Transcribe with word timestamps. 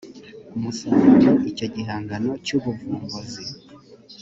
umusaruro 0.55 1.31
icyo 1.51 1.67
gihangano 1.75 2.31
cy 2.45 2.51
ubuvumbuzi 2.57 3.43